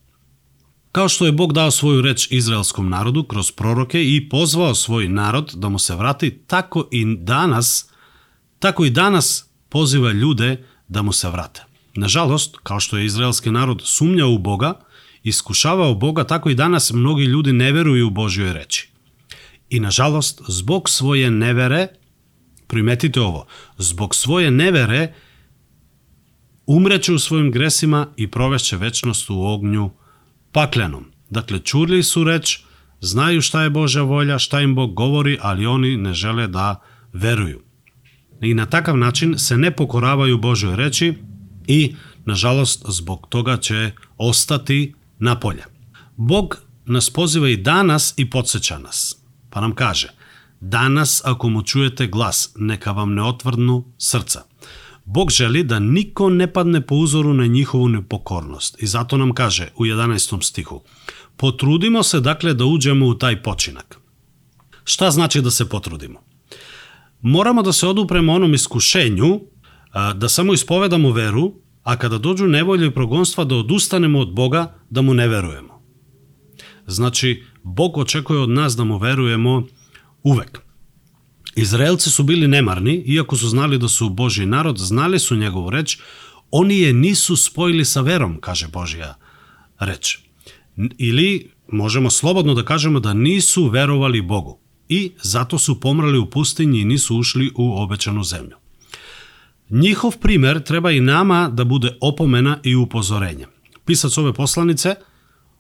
Kao 0.92 1.10
što 1.10 1.26
je 1.26 1.32
Bog 1.32 1.54
dao 1.54 1.72
svoju 1.72 2.02
reč 2.02 2.28
izraelskom 2.32 2.90
narodu 2.90 3.24
kroz 3.24 3.52
proroke 3.52 4.04
i 4.04 4.30
pozvao 4.30 4.76
svoj 4.76 5.10
narod 5.10 5.52
da 5.56 5.70
mu 5.70 5.80
se 5.80 5.96
vrati, 5.96 6.40
tako 6.48 6.88
i 6.92 7.16
danas, 7.16 7.90
tako 8.60 8.86
i 8.86 8.90
danas 8.90 9.46
poziva 9.70 10.12
ljude 10.12 10.66
da 10.88 11.02
mu 11.02 11.12
se 11.12 11.30
vrate. 11.30 11.64
Nažalost, 11.96 12.58
kao 12.64 12.80
što 12.80 12.98
je 12.98 13.06
izraelski 13.06 13.52
narod 13.52 13.82
sumnjao 13.86 14.30
u 14.30 14.38
Boga, 14.38 14.74
iskušavao 15.24 15.96
Boga, 15.96 16.24
tako 16.24 16.50
i 16.50 16.56
danas 16.56 16.92
mnogi 16.92 17.24
ljudi 17.24 17.54
ne 17.54 17.72
veruju 17.72 18.08
u 18.08 18.10
Božjoj 18.10 18.54
reči. 18.54 18.90
I 19.70 19.80
nažalost, 19.80 20.42
zbog 20.48 20.90
svoje 20.90 21.32
nevere, 21.32 21.88
primetite 22.68 23.22
ovo, 23.22 23.46
zbog 23.78 24.16
svoje 24.16 24.52
nevere 24.52 25.14
umreće 26.66 27.14
u 27.14 27.20
svojim 27.20 27.52
gresima 27.52 28.08
i 28.18 28.28
provešće 28.28 28.78
večnost 28.78 29.30
u 29.30 29.44
ognju 29.44 29.92
Пакленом, 30.54 31.06
дакле 31.30 31.60
чурли 31.60 32.04
су 32.04 32.24
реч, 32.28 32.64
знају 33.02 33.42
шта 33.42 33.66
е 33.66 33.72
Божја 33.72 34.04
волја, 34.06 34.40
шта 34.40 34.62
им 34.62 34.76
Бог 34.76 34.94
говори, 34.94 35.38
али 35.42 35.66
они 35.66 35.96
не 35.98 36.14
желе 36.14 36.48
да 36.48 36.82
верују. 37.14 37.62
И 38.42 38.54
на 38.54 38.66
такав 38.66 38.96
начин 38.96 39.38
се 39.38 39.58
не 39.58 39.72
покоравају 39.72 40.38
Божјој 40.38 40.76
речи 40.76 41.18
и, 41.68 41.96
на 42.26 42.36
жалост, 42.36 42.86
због 42.88 43.30
тога 43.30 43.58
ќе 43.58 43.94
остати 44.18 44.94
на 45.20 45.36
полја. 45.36 45.66
Бог 46.18 46.62
нас 46.86 47.10
позива 47.10 47.50
и 47.50 47.58
данас 47.58 48.14
и 48.18 48.26
подсеча 48.30 48.80
нас. 48.80 49.16
Па 49.50 49.62
нам 49.62 49.74
каже, 49.74 50.10
данас 50.62 51.22
ако 51.26 51.50
му 51.50 51.64
чуете 51.64 52.08
глас, 52.08 52.54
нека 52.58 52.94
вам 52.94 53.16
не 53.16 53.22
отврдну 53.22 53.86
срца. 53.98 54.44
Bog 55.14 55.32
želi 55.32 55.64
da 55.64 55.80
niko 55.80 56.30
ne 56.30 56.54
padne 56.54 56.82
po 56.82 56.96
uzoru 56.96 57.34
na 57.34 57.46
njihovu 57.46 57.90
nepokornost 57.90 58.84
i 58.84 58.88
zato 58.88 59.18
nam 59.18 59.34
kaže 59.34 59.68
u 59.76 59.86
11. 59.86 60.44
stihu 60.44 60.82
Potrudimo 61.38 62.04
se 62.04 62.20
dakle 62.20 62.54
da 62.54 62.66
uđemo 62.66 63.08
u 63.08 63.14
taj 63.14 63.44
počinak. 63.44 64.00
Šta 64.84 65.12
znači 65.12 65.42
da 65.42 65.52
se 65.52 65.70
potrudimo? 65.70 66.20
Moramo 67.22 67.62
da 67.62 67.74
se 67.74 67.88
odupremo 67.88 68.34
onom 68.34 68.54
iskušenju 68.54 69.40
da 70.16 70.30
samo 70.30 70.54
ispovedamo 70.54 71.12
veru, 71.12 71.54
a 71.84 71.98
kada 71.98 72.18
dođu 72.18 72.48
nevolje 72.48 72.88
i 72.88 72.92
progonstva 72.92 73.44
da 73.44 73.56
odustanemo 73.56 74.20
od 74.20 74.34
Boga, 74.34 74.76
da 74.90 75.02
mu 75.02 75.14
ne 75.14 75.28
verujemo. 75.28 75.82
Znači, 76.88 77.44
Bog 77.64 77.98
očekuje 77.98 78.40
od 78.40 78.50
nas 78.50 78.76
da 78.76 78.84
mu 78.84 78.98
verujemo 78.98 79.64
uvek. 80.24 80.71
Izraelci 81.56 82.10
su 82.10 82.24
bili 82.24 82.48
nemarni, 82.48 83.04
iako 83.06 83.38
su 83.38 83.48
znali 83.48 83.78
da 83.78 83.88
su 83.88 84.10
Boži 84.10 84.46
narod, 84.46 84.78
znali 84.78 85.20
su 85.20 85.36
njegovu 85.36 85.70
reč, 85.70 85.98
oni 86.52 86.80
je 86.80 86.94
nisu 86.94 87.36
spojili 87.36 87.86
sa 87.86 88.02
verom, 88.02 88.38
kaže 88.42 88.68
Božja 88.68 89.16
reč. 89.80 90.20
Ili 90.98 91.52
možemo 91.68 92.10
slobodno 92.10 92.54
da 92.54 92.64
kažemo 92.64 93.00
da 93.00 93.14
nisu 93.14 93.68
verovali 93.68 94.22
Bogu 94.22 94.60
i 94.90 95.12
zato 95.24 95.58
su 95.58 95.80
pomrali 95.80 96.18
u 96.18 96.30
pustinji 96.30 96.82
i 96.82 96.86
nisu 96.86 97.18
ušli 97.18 97.52
u 97.56 97.82
obećanu 97.82 98.24
zemlju. 98.24 98.56
Njihov 99.70 100.18
primer 100.18 100.64
treba 100.64 100.92
i 100.92 101.00
nama 101.00 101.50
da 101.50 101.64
bude 101.64 101.98
opomena 102.02 102.60
i 102.64 102.76
upozorenje. 102.76 103.48
Pisac 103.86 104.18
ove 104.18 104.34
poslanice, 104.34 104.96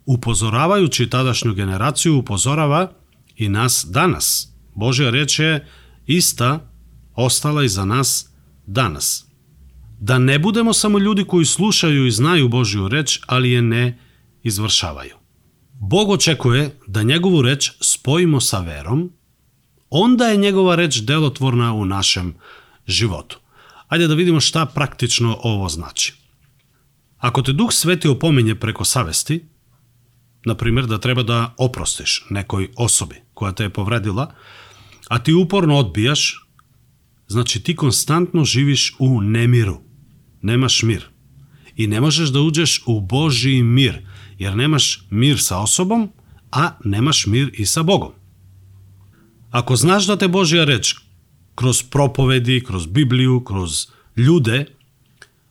upozoravajući 0.05 1.10
tadašnju 1.10 1.53
generaciju, 1.53 2.17
upozorava 2.17 2.91
i 3.38 3.50
nas 3.50 3.86
danas. 3.89 4.48
Božja 4.75 5.10
reč 5.10 5.39
je 5.39 5.67
ista 6.05 6.72
ostala 7.15 7.67
za 7.67 7.86
nas 7.86 8.29
danas. 8.65 9.25
Da 10.00 10.20
ne 10.20 10.39
budemo 10.39 10.74
samo 10.74 11.00
ljudi 11.00 11.24
koji 11.24 11.46
slušaju 11.46 12.08
i 12.08 12.12
znaju 12.12 12.50
Božju 12.50 12.88
reč, 12.88 13.20
ali 13.27 13.51
je 13.51 13.62
ne 13.62 14.00
izvršavaju. 14.43 15.15
Bog 15.74 16.10
očekuje 16.10 16.79
da 16.88 17.03
njegovu 17.03 17.41
reč 17.41 17.72
spojimo 17.81 18.41
sa 18.41 18.60
verom, 18.60 19.12
onda 19.89 20.25
je 20.25 20.38
njegova 20.38 20.75
reč 20.75 20.98
delotvorna 20.98 21.74
u 21.74 21.86
našem 21.86 22.36
životu. 22.88 23.39
Ajde 23.88 24.08
da 24.08 24.13
vidimo 24.13 24.39
šta 24.39 24.65
praktično 24.65 25.38
ovo 25.43 25.70
znači. 25.70 26.13
Ako 27.17 27.41
te 27.41 27.53
Duh 27.53 27.72
Sveti 27.72 28.08
opominje 28.08 28.55
preko 28.55 28.86
savesti, 28.86 29.46
na 30.46 30.55
primjer 30.55 30.86
da 30.86 30.98
treba 30.98 31.24
da 31.24 31.53
oprostiš 31.58 32.25
nekoj 32.29 32.70
osobi 32.77 33.15
koja 33.34 33.51
te 33.51 33.63
je 33.63 33.70
povredila, 33.70 34.34
a 35.12 35.20
ti 35.20 35.34
uporno 35.34 35.75
odbijaš, 35.75 36.48
znači 37.27 37.60
ti 37.63 37.75
konstantno 37.75 38.46
živiš 38.46 38.96
u 39.00 39.22
nemiru. 39.22 39.82
Nemaš 40.41 40.84
mir. 40.84 41.03
I 41.75 41.88
ne 41.88 42.01
možeš 42.01 42.30
da 42.30 42.39
uđeš 42.39 42.84
u 42.86 43.01
Božji 43.01 43.63
mir, 43.63 44.06
jer 44.39 44.56
nemaš 44.56 45.08
mir 45.10 45.39
sa 45.39 45.60
osobom, 45.60 46.10
a 46.51 46.77
nemaš 46.86 47.25
mir 47.25 47.51
i 47.53 47.65
sa 47.65 47.84
Bogom. 47.84 48.12
Ako 49.50 49.75
znaš 49.75 50.08
da 50.08 50.15
te 50.18 50.27
Božja 50.27 50.63
reč 50.63 50.96
kroz 51.56 51.84
propovedi, 51.84 52.63
kroz 52.68 52.88
Bibliju, 52.88 53.44
kroz 53.44 53.88
ljude 54.15 54.65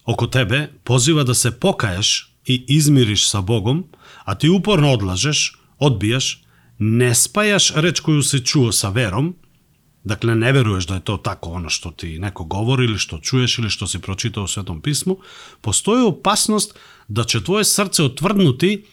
oko 0.04 0.26
tebe 0.26 0.70
poziva 0.84 1.24
da 1.24 1.34
se 1.34 1.50
pokaješ 1.60 2.32
i 2.46 2.64
izmiriš 2.68 3.28
sa 3.28 3.40
Bogom, 3.40 3.84
a 4.24 4.34
ti 4.34 4.48
uporno 4.48 4.92
odlažeš, 4.92 5.58
odbijaš, 5.78 6.44
ne 6.78 7.14
spajaš 7.14 7.72
reč 7.74 8.00
koju 8.00 8.22
si 8.22 8.44
čuo 8.46 8.72
sa 8.72 8.88
verom, 8.88 9.34
Дакле, 10.04 10.34
не 10.34 10.52
веруеш 10.52 10.86
да 10.86 10.96
е 10.96 11.00
тоа 11.00 11.18
тако, 11.18 11.50
оно 11.60 11.68
што 11.68 11.92
ти 11.92 12.18
неко 12.18 12.44
говори 12.44 12.84
или 12.88 12.96
што 12.96 13.20
чуеш 13.20 13.58
или 13.58 13.68
што 13.68 13.86
си 13.86 14.00
прочитал 14.00 14.48
Светом 14.48 14.80
Писмо, 14.80 15.18
постои 15.62 16.02
опасност 16.02 16.74
да 17.08 17.24
че 17.24 17.44
твое 17.44 17.64
срце 17.64 18.02
отврднути 18.02 18.84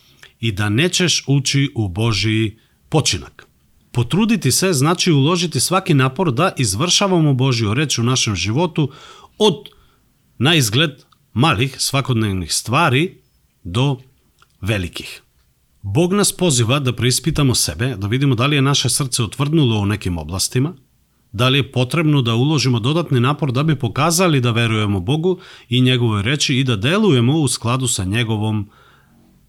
и 0.41 0.51
да 0.51 0.69
нечеш 0.69 1.23
учи 1.27 1.69
у 1.75 1.89
Божи 1.89 2.57
починак. 2.89 3.47
Потрудити 3.91 4.51
се 4.51 4.73
значи 4.73 5.11
уложити 5.11 5.59
сваки 5.59 5.93
напор 5.93 6.31
да 6.31 6.53
извршавамо 6.57 7.33
Божио 7.33 7.75
реч 7.75 7.99
у 7.99 8.03
нашем 8.03 8.35
животу 8.35 8.89
од 9.39 9.69
на 10.39 10.55
изглед 10.55 11.07
малих 11.33 11.81
свакодневних 11.81 12.53
ствари 12.53 13.17
до 13.65 13.99
великих. 14.61 15.23
Бог 15.83 16.11
нас 16.11 16.37
позива 16.37 16.79
да 16.79 16.95
преиспитамо 16.95 17.55
себе, 17.55 17.95
да 17.95 18.07
видимо 18.07 18.35
дали 18.35 18.55
е 18.55 18.61
наше 18.61 18.89
срце 18.89 19.23
отврднуло 19.23 19.79
у 19.81 19.85
неким 19.85 20.17
областима, 20.17 20.73
da 21.31 21.49
li 21.49 21.57
je 21.57 21.71
potrebno 21.71 22.21
da 22.21 22.35
uložimo 22.35 22.79
dodatni 22.79 23.19
napor 23.19 23.51
da 23.51 23.63
bi 23.63 23.75
pokazali 23.75 24.41
da 24.41 24.51
verujemo 24.51 24.99
Bogu 24.99 25.39
i 25.69 25.81
njegovoj 25.81 26.23
reči 26.23 26.55
i 26.55 26.63
da 26.63 26.75
delujemo 26.75 27.33
u 27.33 27.47
skladu 27.47 27.87
sa 27.87 28.03
njegovom 28.03 28.69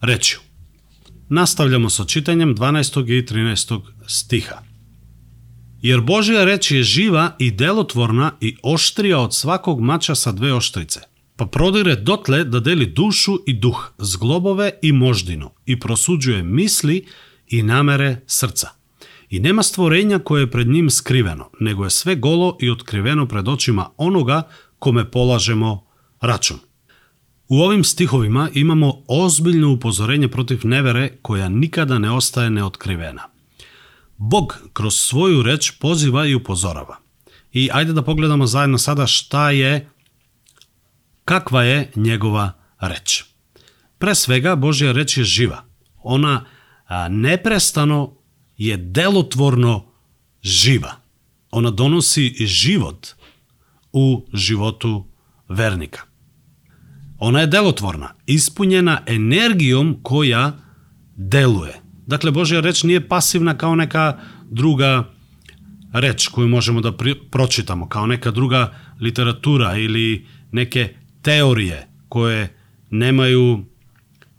rečju. 0.01 0.39
Nastavljamo 1.29 1.91
sa 1.91 2.05
čitanjem 2.05 2.57
12. 2.57 3.19
i 3.19 3.27
13. 3.27 3.81
stiha. 4.07 4.63
Jer 5.83 6.01
Božja 6.01 6.45
reč 6.45 6.71
je 6.71 6.83
živa 6.83 7.37
i 7.39 7.51
delotvorna 7.51 8.33
i 8.41 8.57
oštrija 8.63 9.19
od 9.19 9.35
svakog 9.35 9.81
mača 9.81 10.15
sa 10.15 10.33
dve 10.33 10.53
oštrice, 10.53 11.01
pa 11.37 11.47
prodire 11.47 11.97
dotle 11.97 12.45
da 12.45 12.61
deli 12.61 12.87
dušu 12.87 13.39
i 13.47 13.53
duh, 13.53 13.93
zglobove 13.99 14.71
i 14.83 14.93
moždinu 14.93 15.51
i 15.67 15.81
prosuđuje 15.81 16.43
misli 16.43 17.07
i 17.49 17.63
namere 17.63 18.21
srca. 18.27 18.78
I 19.31 19.41
nema 19.41 19.63
stvorenja 19.63 20.19
koje 20.19 20.43
je 20.43 20.51
pred 20.51 20.69
njim 20.69 20.91
skriveno, 20.91 21.51
nego 21.61 21.85
je 21.85 21.91
sve 21.91 22.17
golo 22.17 22.57
i 22.61 22.71
otkriveno 22.71 23.27
pred 23.27 23.49
očima 23.49 23.91
onoga 23.97 24.43
kome 24.79 25.11
polažemo 25.11 25.87
račun. 26.21 26.59
U 27.49 27.61
ovim 27.61 27.85
stihovima 27.85 28.49
imamo 28.55 29.03
ozbiljno 29.09 29.73
upozorenje 29.73 30.29
protiv 30.29 30.61
nevere 30.65 31.17
koja 31.23 31.49
nikada 31.49 31.99
ne 31.99 32.11
ostaje 32.11 32.51
neotkrivena. 32.51 33.23
Bog 34.17 34.59
kroz 34.73 34.95
svoju 34.95 35.43
reč 35.43 35.71
poziva 35.71 36.27
i 36.27 36.35
upozorava. 36.35 36.97
I 37.53 37.69
ajde 37.73 37.93
da 37.93 38.03
pogledamo 38.03 38.47
zajedno 38.47 38.79
sada 38.79 39.07
šta 39.07 39.51
je, 39.51 39.89
kakva 41.25 41.63
je 41.63 41.93
njegova 41.95 42.53
reč. 42.81 43.25
Pre 43.99 44.15
svega, 44.15 44.57
Božja 44.57 44.93
reč 44.93 45.17
je 45.17 45.25
živa. 45.25 45.65
Ona 46.03 46.45
neprestano 47.11 48.18
je 48.59 48.77
delotvorno 48.77 49.85
živa. 50.43 50.93
Ona 51.51 51.71
donosi 51.71 52.47
život 52.47 53.07
u 53.93 54.27
životu 54.33 55.07
vernika. 55.49 56.01
Ona 57.19 57.41
je 57.41 57.47
delotvorna, 57.47 58.15
ispunjena 58.27 59.03
energijom 59.07 59.99
koja 60.03 60.59
deluje. 61.17 61.75
Dakle, 62.07 62.31
Božja 62.31 62.61
reč 62.61 62.83
nije 62.83 63.09
pasivna 63.09 63.59
kao 63.59 63.75
neka 63.75 64.19
druga 64.51 65.05
reč 65.93 66.29
koju 66.29 66.49
možemo 66.49 66.81
da 66.81 66.93
pročitamo, 67.31 67.89
kao 67.89 68.07
neka 68.07 68.31
druga 68.31 68.75
literatura 69.01 69.77
ili 69.77 70.27
neke 70.53 70.95
teorije 71.23 71.89
koje 72.09 72.57
nemaju 72.91 73.65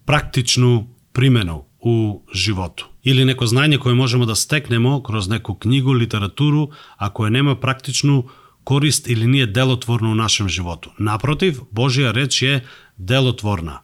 praktičnu 0.06 0.96
primenu 1.12 1.66
u 1.80 2.24
životu. 2.34 2.89
или 3.04 3.26
неко 3.26 3.46
знање 3.46 3.80
кое 3.80 3.94
можеме 3.96 4.26
да 4.26 4.36
стекнемо 4.36 5.02
кроз 5.04 5.28
неку 5.28 5.56
книгу, 5.56 5.96
литературу, 5.96 6.70
а 6.98 7.10
кое 7.10 7.30
нема 7.30 7.56
практичну 7.56 8.30
корист 8.64 9.08
или 9.08 9.26
не 9.26 9.40
е 9.40 9.48
делотворно 9.48 10.12
у 10.12 10.16
нашем 10.16 10.50
животу. 10.50 10.90
Напротив, 11.00 11.62
Божија 11.74 12.14
реч 12.14 12.42
е 12.42 12.64
делотворна 12.98 13.80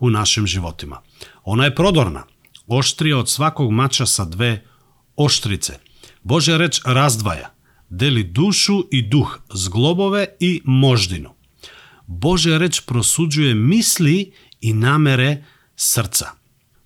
у 0.00 0.10
нашим 0.10 0.46
животима. 0.46 0.98
Она 1.44 1.66
е 1.66 1.74
продорна, 1.74 2.24
Оштрија 2.68 3.20
од 3.20 3.28
сваког 3.28 3.70
мача 3.70 4.06
са 4.06 4.24
две 4.24 4.64
оштрице. 5.16 5.78
Божја 6.24 6.56
реч 6.56 6.80
раздваја, 6.80 7.52
дели 7.90 8.24
душу 8.24 8.80
и 8.90 9.02
дух, 9.02 9.40
зглобове 9.52 10.36
и 10.40 10.62
мождину. 10.64 11.34
Божја 12.08 12.58
реч 12.58 12.80
просуđуе 12.86 13.54
мисли 13.54 14.32
и 14.60 14.72
намере 14.72 15.44
срца. 15.76 16.32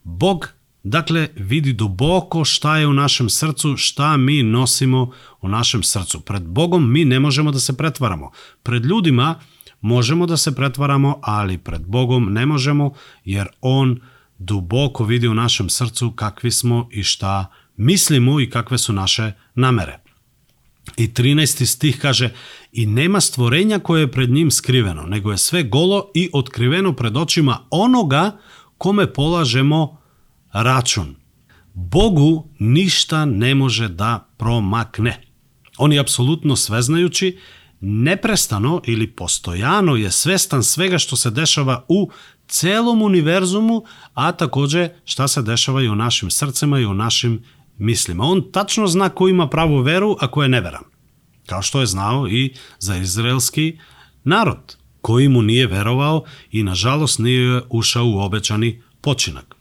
Бог 0.04 0.57
Dakle, 0.88 1.28
vidi 1.36 1.72
duboko 1.72 2.44
šta 2.44 2.78
je 2.78 2.86
u 2.86 2.92
našem 2.92 3.28
srcu, 3.30 3.76
šta 3.76 4.16
mi 4.16 4.42
nosimo 4.42 5.10
u 5.40 5.48
našem 5.48 5.82
srcu. 5.82 6.20
Pred 6.20 6.42
Bogom 6.42 6.92
mi 6.92 7.04
ne 7.04 7.20
možemo 7.20 7.50
da 7.50 7.58
se 7.58 7.76
pretvaramo. 7.76 8.30
Pred 8.62 8.84
ljudima 8.84 9.40
možemo 9.80 10.26
da 10.26 10.36
se 10.36 10.54
pretvaramo, 10.54 11.18
ali 11.22 11.58
pred 11.58 11.82
Bogom 11.86 12.32
ne 12.32 12.46
možemo, 12.46 12.92
jer 13.24 13.46
On 13.60 14.00
duboko 14.38 15.04
vidi 15.04 15.28
u 15.28 15.34
našem 15.34 15.68
srcu 15.68 16.10
kakvi 16.10 16.50
smo 16.50 16.88
i 16.90 17.02
šta 17.02 17.46
mislimo 17.76 18.40
i 18.40 18.50
kakve 18.50 18.78
su 18.78 18.92
naše 18.92 19.32
namere. 19.54 19.98
I 20.96 21.08
13. 21.08 21.66
stih 21.66 21.98
kaže 22.00 22.32
I 22.72 22.86
nema 22.86 23.20
stvorenja 23.20 23.78
koje 23.78 24.00
je 24.00 24.12
pred 24.12 24.30
njim 24.30 24.50
skriveno, 24.50 25.02
nego 25.02 25.30
je 25.30 25.38
sve 25.38 25.62
golo 25.62 26.10
i 26.14 26.30
otkriveno 26.32 26.92
pred 26.92 27.16
očima 27.16 27.58
onoga 27.70 28.38
kome 28.78 29.12
polažemo 29.12 29.97
račun. 30.52 31.16
Bogu 31.74 32.48
ništa 32.58 33.24
ne 33.24 33.54
može 33.54 33.88
da 33.88 34.28
promakne. 34.36 35.22
On 35.76 35.92
je 35.92 35.98
apsolutno 35.98 36.56
sveznajući, 36.56 37.38
neprestano 37.80 38.80
ili 38.86 39.06
postojano 39.06 39.96
je 39.96 40.10
svestan 40.10 40.64
svega 40.64 40.98
što 40.98 41.16
se 41.16 41.30
dešava 41.30 41.84
u 41.88 42.10
celom 42.48 43.02
univerzumu, 43.02 43.84
a 44.14 44.32
takođe 44.32 44.88
šta 45.04 45.28
se 45.28 45.42
dešava 45.42 45.82
i 45.82 45.88
u 45.88 45.94
našim 45.94 46.30
srcima 46.30 46.78
i 46.78 46.86
u 46.86 46.94
našim 46.94 47.42
mislimo. 47.78 48.24
On 48.24 48.52
tačno 48.52 48.86
zna 48.86 49.08
ko 49.08 49.28
ima 49.28 49.48
pravu 49.48 49.82
veru, 49.82 50.16
a 50.20 50.30
ko 50.30 50.42
je 50.42 50.48
neveran. 50.48 50.82
Kao 51.46 51.62
što 51.62 51.80
je 51.80 51.86
znao 51.86 52.28
i 52.28 52.54
za 52.78 52.96
izraelski 52.96 53.78
narod, 54.24 54.76
koji 55.00 55.28
mu 55.28 55.42
nije 55.42 55.66
verovao 55.66 56.24
i 56.50 56.62
nažalost 56.62 57.18
nije 57.18 57.62
ušao 57.70 58.06
u 58.06 58.18
obećani 58.18 58.82
počinak. 59.00 59.57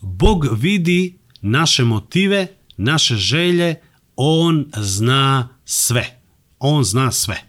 Bog 0.00 0.46
vidi 0.52 1.18
naše 1.40 1.84
motive, 1.84 2.46
naše 2.76 3.16
želje, 3.16 3.74
on 4.16 4.66
zna 4.76 5.48
sve. 5.64 6.20
On 6.58 6.84
zna 6.84 7.12
sve. 7.12 7.42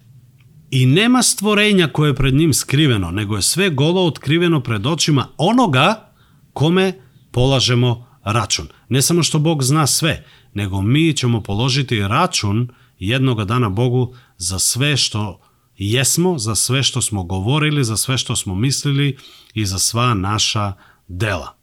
I 0.71 0.85
nema 0.85 1.23
stvorenja 1.23 1.87
koje 1.87 2.09
je 2.09 2.15
pred 2.15 2.33
njim 2.33 2.53
skriveno, 2.53 3.11
nego 3.11 3.35
je 3.35 3.41
sve 3.41 3.69
golo 3.69 4.05
otkriveno 4.05 4.63
pred 4.63 4.85
očima 4.85 5.27
onoga 5.37 6.11
kome 6.53 6.93
polažemo 7.31 8.07
račun. 8.23 8.67
Ne 8.89 9.01
samo 9.01 9.23
što 9.23 9.39
Bog 9.39 9.63
zna 9.63 9.87
sve, 9.87 10.25
nego 10.53 10.81
mi 10.81 11.13
ćemo 11.13 11.43
položiti 11.43 11.99
račun 11.99 12.69
jednoga 12.99 13.45
dana 13.45 13.69
Bogu 13.69 14.15
za 14.37 14.59
sve 14.59 14.97
što 14.97 15.41
jesmo, 15.77 16.37
za 16.37 16.55
sve 16.55 16.83
što 16.83 17.01
smo 17.01 17.23
govorili, 17.23 17.83
za 17.83 17.97
sve 17.97 18.17
što 18.17 18.35
smo 18.35 18.55
mislili 18.55 19.17
i 19.53 19.65
za 19.65 19.79
sva 19.79 20.13
naša 20.13 20.73
dela. 21.07 21.58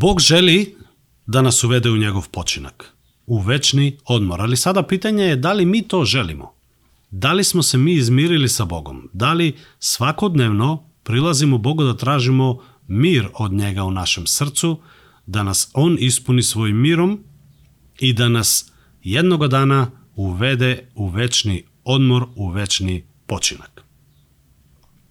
Bog 0.00 0.20
želi 0.20 0.76
da 1.26 1.42
nas 1.42 1.64
uvede 1.64 1.90
u 1.90 1.96
njegov 1.96 2.28
počinak, 2.28 2.94
u 3.26 3.38
večni 3.38 3.98
odmor. 4.04 4.40
Ali 4.40 4.56
sada 4.56 4.82
pitanje 4.82 5.24
je 5.24 5.36
da 5.36 5.52
li 5.52 5.64
mi 5.64 5.82
to 5.82 6.04
želimo? 6.04 6.52
Da 7.10 7.32
li 7.32 7.44
smo 7.44 7.62
se 7.62 7.78
mi 7.78 7.92
izmirili 7.92 8.48
sa 8.48 8.64
Bogom? 8.64 9.08
Da 9.12 9.32
li 9.32 9.56
svakodnevno 9.78 10.84
prilazimo 11.02 11.58
Bogu 11.58 11.84
da 11.84 11.96
tražimo 11.96 12.60
mir 12.88 13.28
od 13.34 13.52
njega 13.52 13.84
u 13.84 13.90
našem 13.90 14.26
srcu, 14.26 14.78
da 15.26 15.42
nas 15.42 15.70
on 15.74 15.96
ispuni 16.00 16.42
svojim 16.42 16.76
mirom 16.76 17.24
i 17.98 18.12
da 18.12 18.28
nas 18.28 18.72
jednoga 19.02 19.48
dana 19.48 19.90
uvede 20.16 20.90
u 20.94 21.08
večni 21.08 21.64
odmor, 21.84 22.26
u 22.36 22.48
večni 22.48 23.04
počinak. 23.26 23.84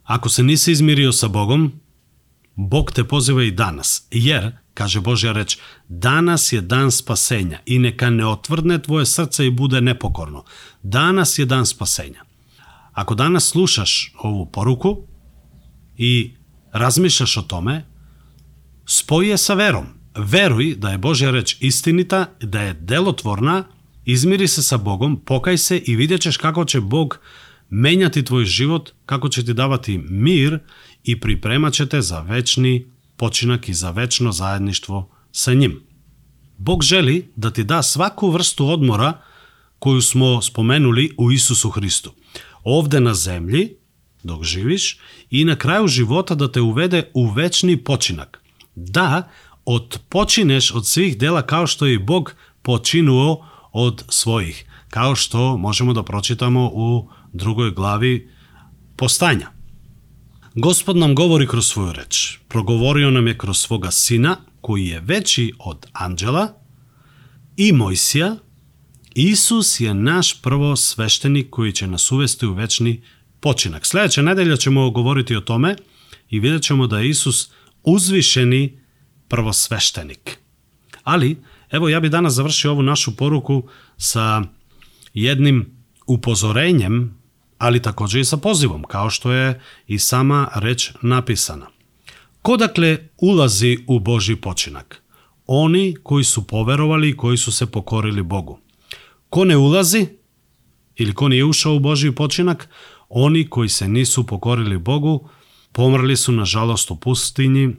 Ako 0.02 0.28
se 0.28 0.42
nisi 0.42 0.72
izmirio 0.72 1.12
sa 1.12 1.28
Bogom, 1.28 1.72
Bog 2.54 2.92
te 2.92 3.04
poziva 3.04 3.42
i 3.44 3.50
danas, 3.50 4.06
jer, 4.10 4.63
Каже 4.74 5.00
Божја 5.00 5.34
реч, 5.34 5.58
данас 5.88 6.52
е 6.52 6.60
дан 6.60 6.90
спасења 6.90 7.60
и 7.66 7.78
нека 7.78 8.10
не 8.10 8.24
отврдне 8.26 8.78
твое 8.82 9.06
срце 9.06 9.46
и 9.46 9.50
буде 9.50 9.80
непокорно. 9.80 10.44
Данас 10.82 11.38
е 11.38 11.46
дан 11.46 11.64
спасења. 11.64 12.26
Ако 12.92 13.14
данас 13.14 13.44
слушаш 13.44 14.12
ову 14.24 14.46
поруку 14.46 15.06
и 15.98 16.34
размишляш 16.74 17.36
о 17.36 17.42
томе, 17.42 17.84
спои 18.86 19.30
е 19.30 19.38
са 19.38 19.54
вером. 19.54 19.94
Веруј 20.14 20.74
да 20.78 20.94
е 20.94 20.98
Божја 20.98 21.32
реч 21.32 21.56
истинита, 21.60 22.30
да 22.42 22.62
е 22.62 22.74
делотворна, 22.74 23.64
измири 24.06 24.48
се 24.48 24.62
са 24.62 24.78
Богом, 24.78 25.16
покај 25.16 25.56
се 25.56 25.76
и 25.76 25.96
видечеш 25.96 26.38
како 26.38 26.64
ќе 26.64 26.80
Бог 26.80 27.20
менјати 27.70 28.22
твој 28.22 28.44
живот, 28.44 28.94
како 29.06 29.28
ќе 29.28 29.46
ти 29.46 29.54
давати 29.54 29.98
мир 29.98 30.60
и 31.04 31.14
припремаќе 31.20 31.88
те 31.90 32.02
за 32.02 32.20
вечни 32.22 32.86
починак 33.16 33.68
и 33.68 33.74
за 33.74 33.92
вечно 33.92 34.32
заедништво 34.32 35.08
со 35.32 35.54
ним. 35.54 35.82
Бог 36.58 36.82
жели 36.82 37.30
да 37.36 37.50
ти 37.50 37.64
да 37.64 37.82
сваку 37.82 38.30
врсту 38.30 38.68
одмора 38.70 39.20
коју 39.80 40.00
смо 40.00 40.42
споменули 40.42 41.12
у 41.16 41.30
Исусу 41.30 41.70
Христу. 41.70 42.14
Овде 42.64 43.00
на 43.00 43.12
земји, 43.14 43.76
док 44.24 44.44
живиш, 44.44 44.98
и 45.30 45.44
на 45.44 45.56
крају 45.56 45.88
живота 45.88 46.36
да 46.36 46.48
те 46.52 46.60
уведе 46.60 47.10
у 47.14 47.28
вечни 47.28 47.76
починак. 47.76 48.40
Да, 48.76 49.28
отпочинеш 49.64 50.72
од 50.72 50.86
свих 50.86 51.18
дела 51.18 51.42
као 51.42 51.66
што 51.66 51.86
и 51.86 51.98
Бог 51.98 52.36
починуо 52.62 53.44
од 53.72 54.04
своих, 54.08 54.64
као 54.90 55.14
што 55.14 55.56
можемо 55.58 55.92
да 55.92 56.02
прочитамо 56.02 56.70
у 56.72 57.10
другој 57.34 57.74
глави 57.74 58.30
Постања. 58.96 59.50
Gospod 60.56 60.96
nam 60.96 61.14
govori 61.14 61.46
kroz 61.46 61.66
svoju 61.66 61.92
reč. 61.92 62.38
Progovorio 62.48 63.10
nam 63.10 63.26
je 63.26 63.38
kroz 63.38 63.58
svoga 63.58 63.90
sina, 63.90 64.36
koji 64.60 64.86
je 64.86 65.00
veći 65.00 65.52
od 65.58 65.86
anđela, 65.92 66.48
i 67.56 67.72
Mojsija. 67.72 68.36
Isus 69.14 69.80
je 69.80 69.94
naš 69.94 70.42
prvo 70.42 70.76
sveštenik 70.76 71.50
koji 71.50 71.72
će 71.72 71.86
nas 71.86 72.12
uvesti 72.12 72.46
u 72.46 72.52
večni 72.52 73.02
počinak. 73.40 73.86
Sledeće 73.86 74.22
nedelja 74.22 74.56
ćemo 74.56 74.90
govoriti 74.90 75.36
o 75.36 75.40
tome 75.40 75.76
i 76.30 76.40
vidjet 76.40 76.62
ćemo 76.62 76.86
da 76.86 76.98
je 76.98 77.08
Isus 77.08 77.50
uzvišeni 77.82 78.78
prvosveštenik. 79.28 80.38
Ali, 81.02 81.36
evo 81.70 81.88
ja 81.88 82.00
bi 82.00 82.08
danas 82.08 82.32
završio 82.32 82.70
ovu 82.70 82.82
našu 82.82 83.16
poruku 83.16 83.68
sa 83.96 84.42
jednim 85.14 85.76
upozorenjem 86.06 87.23
ali 87.64 87.82
takođe 87.82 88.20
i 88.20 88.24
sa 88.24 88.36
pozivom, 88.36 88.82
kao 88.82 89.10
što 89.10 89.32
je 89.32 89.60
i 89.86 89.98
sama 89.98 90.48
reč 90.54 90.90
napisana. 91.02 91.66
Ko 92.42 92.56
dakle 92.56 93.08
ulazi 93.16 93.78
u 93.86 93.98
Boži 94.00 94.36
počinak? 94.36 95.02
Oni 95.46 95.96
koji 96.02 96.24
su 96.24 96.46
poverovali 96.46 97.08
i 97.08 97.16
koji 97.16 97.36
su 97.36 97.52
se 97.52 97.66
pokorili 97.66 98.22
Bogu. 98.22 98.58
Ko 99.30 99.44
ne 99.44 99.56
ulazi 99.56 100.06
ili 100.96 101.14
ko 101.14 101.28
nije 101.28 101.44
ušao 101.44 101.74
u 101.74 101.80
Boži 101.80 102.12
počinak? 102.12 102.68
Oni 103.08 103.48
koji 103.48 103.68
se 103.68 103.88
nisu 103.88 104.26
pokorili 104.26 104.78
Bogu, 104.78 105.28
pomrli 105.72 106.16
su 106.16 106.32
nažalost 106.32 106.90
u 106.90 106.96
pustinji, 106.96 107.76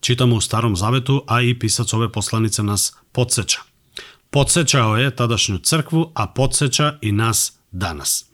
čitamo 0.00 0.36
u 0.36 0.40
Starom 0.40 0.76
Zavetu, 0.76 1.22
a 1.26 1.42
i 1.42 1.58
pisac 1.58 1.92
ove 1.92 2.12
poslanice 2.12 2.62
nas 2.62 2.96
podsjeća. 3.12 3.60
Podsećao 4.30 4.96
je 4.96 5.16
tadašnju 5.16 5.58
crkvu, 5.58 6.10
a 6.14 6.26
podsjeća 6.26 6.98
i 7.00 7.12
nas 7.12 7.58
danas. 7.70 8.33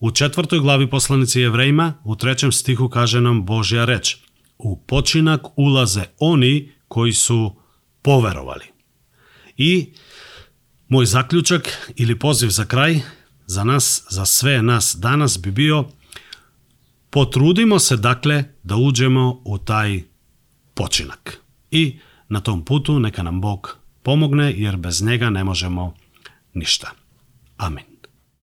U 0.00 0.10
četvrtoj 0.10 0.60
glavi 0.60 0.90
poslanici 0.90 1.40
Jevrejima, 1.40 1.94
u 2.04 2.16
trećem 2.16 2.52
stihu 2.52 2.88
kaže 2.88 3.20
nam 3.20 3.46
Božja 3.46 3.84
reč. 3.84 4.16
U 4.58 4.76
počinak 4.76 5.40
ulaze 5.56 6.04
oni 6.18 6.72
koji 6.88 7.12
su 7.12 7.56
poverovali. 8.02 8.64
I 9.56 9.92
moj 10.88 11.06
zaključak 11.06 11.92
ili 11.96 12.18
poziv 12.18 12.48
za 12.48 12.64
kraj, 12.64 13.00
za 13.46 13.64
nas, 13.64 14.06
za 14.10 14.24
sve 14.24 14.62
nas 14.62 14.96
danas 14.98 15.38
bi 15.42 15.50
bio 15.50 15.84
potrudimo 17.10 17.78
se 17.78 17.96
dakle 17.96 18.44
da 18.62 18.76
uđemo 18.76 19.42
u 19.44 19.58
taj 19.58 20.02
počinak. 20.74 21.38
I 21.70 21.98
na 22.28 22.40
tom 22.40 22.64
putu 22.64 22.98
neka 22.98 23.22
nam 23.22 23.40
Bog 23.40 23.76
pomogne 24.02 24.54
jer 24.56 24.76
bez 24.76 25.02
njega 25.02 25.30
ne 25.30 25.44
možemo 25.44 25.94
ništa. 26.54 26.90
Amin. 27.56 27.89